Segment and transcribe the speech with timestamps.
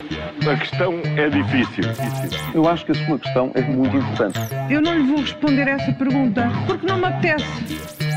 [0.00, 1.82] A questão é difícil.
[2.54, 4.38] Eu acho que a sua questão é muito importante.
[4.70, 7.44] Eu não lhe vou responder essa pergunta porque não me apetece.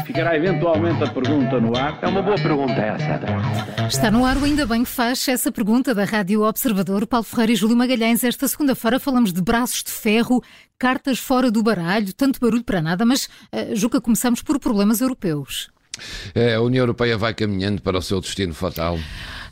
[0.05, 1.97] Ficará eventualmente a pergunta no ar.
[2.03, 3.87] É uma boa pergunta essa.
[3.87, 7.07] Está no ar o Ainda Bem que faz essa pergunta da Rádio Observador.
[7.07, 8.23] Paulo Ferreira e Júlio Magalhães.
[8.23, 10.43] Esta segunda-feira falamos de braços de ferro,
[10.77, 15.71] cartas fora do baralho, tanto barulho para nada, mas, uh, Juca, começamos por problemas europeus.
[16.33, 18.97] É, a União Europeia vai caminhando para o seu destino fatal.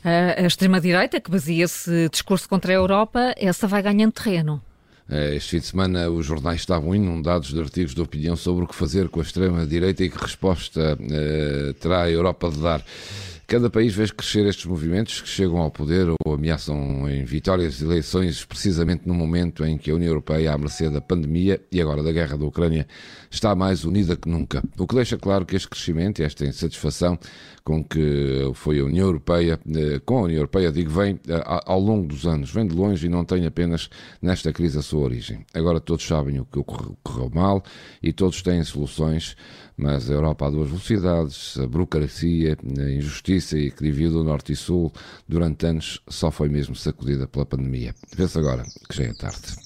[0.04, 4.62] A extrema-direita, que baseia-se discurso contra a Europa, essa vai ganhando terreno.
[5.10, 8.68] É, este fim de semana os jornais estavam inundados de artigos de opinião sobre o
[8.68, 12.84] que fazer com a extrema-direita e que resposta eh, terá a Europa de dar.
[13.50, 17.84] Cada país vê crescer estes movimentos que chegam ao poder ou ameaçam em vitórias de
[17.84, 22.00] eleições, precisamente no momento em que a União Europeia, à mercê da pandemia e agora
[22.00, 22.86] da guerra da Ucrânia,
[23.28, 24.62] está mais unida que nunca.
[24.78, 27.18] O que deixa claro que este crescimento e esta insatisfação
[27.64, 31.80] com que foi a União Europeia, eh, com a União Europeia, digo, vem eh, ao
[31.80, 33.90] longo dos anos, vem de longe e não tem apenas
[34.22, 35.44] nesta crise a sua origem.
[35.54, 37.62] Agora todos sabem o que ocorreu mal
[38.02, 39.36] e todos têm soluções
[39.80, 44.52] mas a Europa há duas velocidades, a burocracia, a injustiça e que divide o Norte
[44.52, 44.92] e Sul
[45.26, 47.94] durante anos só foi mesmo sacudida pela pandemia.
[48.14, 49.56] Vê-se agora que já é tarde.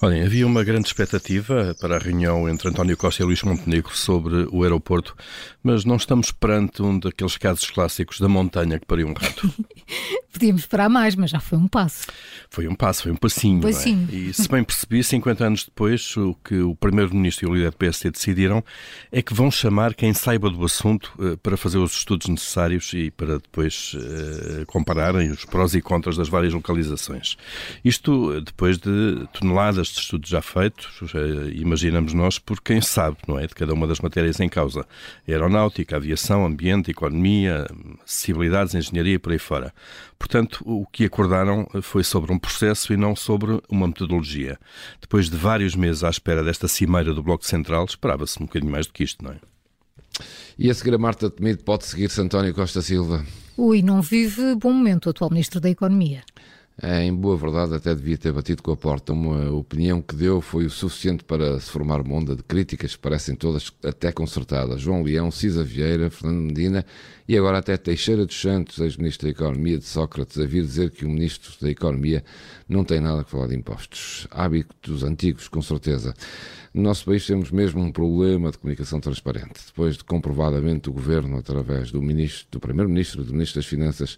[0.00, 4.48] Olhem, havia uma grande expectativa para a reunião entre António Costa e Luís Montenegro sobre
[4.50, 5.14] o aeroporto,
[5.62, 9.52] mas não estamos perante um daqueles casos clássicos da montanha que pariu um rato.
[10.32, 12.06] Podíamos esperar mais, mas já foi um passo.
[12.50, 13.58] Foi um passo, foi um passinho.
[13.58, 14.08] Um passinho.
[14.10, 14.14] É?
[14.14, 17.76] E se bem percebi, 50 anos depois, o que o Primeiro-Ministro e o líder do
[17.76, 18.64] PSD decidiram
[19.10, 23.10] é que vão chamar quem saiba do assunto uh, para fazer os estudos necessários e
[23.10, 27.36] para depois uh, compararem os prós e contras das várias localizações.
[27.84, 31.00] Isto uh, depois de toneladas de estudos já feitos,
[31.54, 33.46] imaginamos nós, por quem sabe, não é?
[33.46, 34.86] De cada uma das matérias em causa.
[35.26, 37.66] Aeronáutica, aviação, ambiente, economia,
[38.04, 39.72] acessibilidades, engenharia e por aí fora.
[40.18, 44.58] Portanto, o que acordaram foi sobre um processo e não sobre uma metodologia.
[45.00, 48.86] Depois de vários meses à espera desta cimeira do Bloco Central, esperava-se um bocadinho mais
[48.86, 49.38] do que isto, não é?
[50.58, 53.24] E a seguir a Marta Temido pode seguir-se António Costa Silva?
[53.56, 56.22] Ui, não vive bom momento o atual Ministro da Economia.
[56.80, 59.12] É, em boa verdade, até devia ter batido com a porta.
[59.12, 63.02] Uma opinião que deu foi o suficiente para se formar uma onda de críticas que
[63.02, 64.80] parecem todas até concertadas.
[64.80, 66.86] João Leão, Cisa Vieira, Fernando Medina
[67.26, 71.04] e agora até Teixeira dos Santos, ex-ministro da Economia de Sócrates, a vir dizer que
[71.04, 72.24] o ministro da Economia
[72.68, 74.28] não tem nada a falar de impostos.
[74.30, 76.14] Hábitos antigos, com certeza.
[76.72, 79.60] No nosso país temos mesmo um problema de comunicação transparente.
[79.66, 84.16] Depois de comprovadamente o governo, através do do primeiro-ministro, do ministro das Finanças,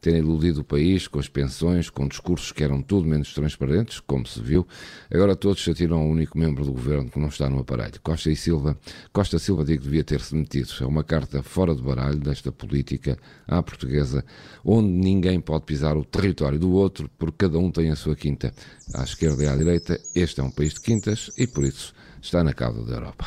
[0.00, 4.26] terem iludido o país com as pensões, com discursos que eram tudo menos transparentes, como
[4.26, 4.66] se viu,
[5.10, 8.00] agora todos se atiram ao único membro do governo que não está no aparelho.
[8.02, 8.76] Costa e Silva,
[9.12, 10.70] Costa Silva digo devia ter-se metido.
[10.80, 14.24] É uma carta fora do baralho desta política à portuguesa,
[14.64, 18.52] onde ninguém pode pisar o território do outro, porque cada um tem a sua quinta.
[18.94, 22.42] À esquerda e à direita, este é um país de quintas e por isso está
[22.42, 23.26] na cauda da Europa.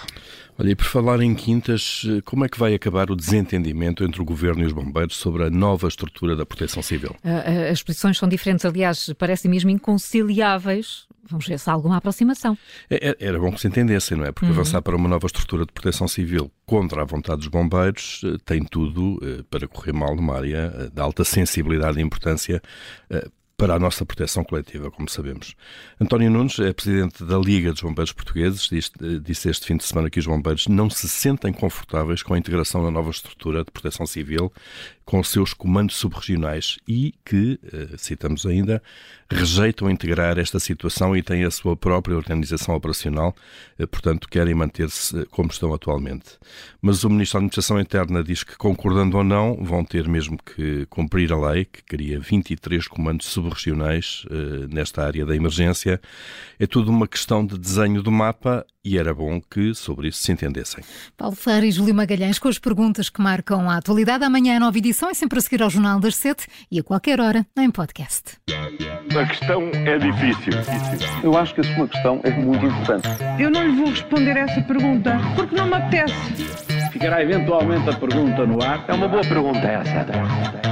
[0.57, 4.25] Olha, e por falar em quintas, como é que vai acabar o desentendimento entre o
[4.25, 7.13] Governo e os bombeiros sobre a nova estrutura da proteção civil?
[7.69, 11.07] As posições são diferentes, aliás, parecem mesmo inconciliáveis.
[11.27, 12.57] Vamos ver se há alguma aproximação.
[12.89, 14.31] É, é, era bom que se entendessem, não é?
[14.31, 14.53] Porque uhum.
[14.53, 18.63] avançar para uma nova estrutura de proteção civil contra a vontade dos bombeiros eh, tem
[18.63, 22.61] tudo eh, para correr mal numa área eh, de alta sensibilidade e importância
[23.57, 25.55] para a nossa proteção coletiva, como sabemos.
[25.99, 28.69] António Nunes é presidente da Liga dos Bombeiros Portugueses,
[29.23, 32.83] disse este fim de semana que os bombeiros não se sentem confortáveis com a integração
[32.83, 34.51] na nova estrutura de proteção civil
[35.05, 38.81] com os seus comandos subregionais e que, eh, citamos ainda,
[39.29, 43.35] rejeitam integrar esta situação e têm a sua própria organização operacional,
[43.77, 46.39] eh, portanto, querem manter-se eh, como estão atualmente.
[46.81, 50.87] Mas o Ministro da Administração Interna diz que, concordando ou não, vão ter mesmo que
[50.87, 53.44] cumprir a lei, que cria 23 comandos subregionais
[54.69, 55.99] nesta área da emergência.
[56.59, 60.31] É tudo uma questão de desenho do mapa e era bom que sobre isso se
[60.31, 60.83] entendessem.
[61.17, 64.23] Paulo Ferreira e Júlio Magalhães com as perguntas que marcam a atualidade.
[64.23, 67.19] Amanhã a nova edição é sempre a seguir ao Jornal das Sete e a qualquer
[67.19, 68.37] hora em podcast.
[68.49, 70.53] A questão é difícil.
[71.23, 73.07] Eu acho que a sua questão é muito importante.
[73.39, 76.13] Eu não lhe vou responder essa pergunta porque não me apetece.
[76.91, 78.85] Ficará eventualmente a pergunta no ar.
[78.87, 80.64] É uma boa pergunta essa.